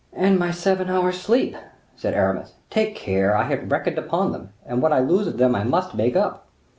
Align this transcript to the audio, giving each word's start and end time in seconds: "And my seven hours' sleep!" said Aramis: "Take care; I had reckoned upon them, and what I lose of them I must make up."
"And 0.13 0.39
my 0.39 0.49
seven 0.49 0.89
hours' 0.89 1.21
sleep!" 1.21 1.55
said 1.95 2.15
Aramis: 2.15 2.53
"Take 2.71 2.95
care; 2.95 3.37
I 3.37 3.43
had 3.43 3.69
reckoned 3.69 3.99
upon 3.99 4.31
them, 4.31 4.49
and 4.65 4.81
what 4.81 4.91
I 4.91 4.97
lose 4.97 5.27
of 5.27 5.37
them 5.37 5.53
I 5.53 5.63
must 5.63 5.93
make 5.93 6.15
up." 6.15 6.47